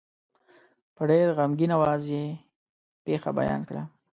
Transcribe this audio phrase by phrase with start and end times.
[0.95, 2.25] په ډېر غمګین آواز یې
[3.05, 3.83] پېښه بیان کړه.